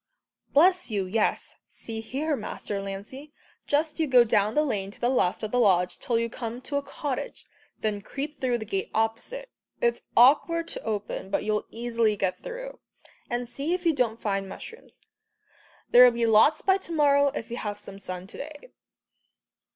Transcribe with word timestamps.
"Bless 0.51 0.89
you, 0.89 1.05
yes. 1.05 1.53
See 1.67 2.01
here, 2.01 2.35
Master 2.35 2.81
Lancey, 2.81 3.31
just 3.67 3.99
you 3.99 4.07
go 4.07 4.23
down 4.23 4.55
the 4.55 4.63
lane 4.63 4.89
to 4.89 4.99
the 4.99 5.09
left 5.11 5.43
of 5.43 5.51
the 5.51 5.59
lodge 5.59 5.99
till 5.99 6.17
you 6.17 6.27
come 6.27 6.59
to 6.61 6.77
a 6.77 6.81
cottage, 6.81 7.45
then 7.81 8.01
creep 8.01 8.41
through 8.41 8.57
the 8.57 8.65
gate 8.65 8.89
opposite 8.95 9.51
it's 9.79 10.01
awkward 10.17 10.67
to 10.69 10.81
open, 10.81 11.29
but 11.29 11.43
you'll 11.43 11.67
easily 11.69 12.15
get 12.15 12.39
through 12.41 12.79
and 13.29 13.47
see 13.47 13.75
if 13.75 13.85
you 13.85 13.93
don't 13.93 14.19
find 14.23 14.49
mushrooms. 14.49 15.01
There'll 15.91 16.09
be 16.09 16.25
lots 16.25 16.63
by 16.63 16.77
to 16.79 16.91
morrow 16.91 17.27
if 17.35 17.51
we've 17.51 17.77
some 17.79 17.99
sun 17.99 18.25
to 18.25 18.37
day." 18.37 18.69